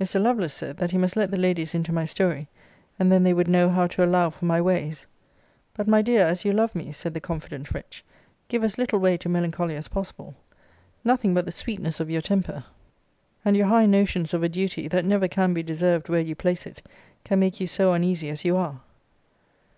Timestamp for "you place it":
16.22-16.80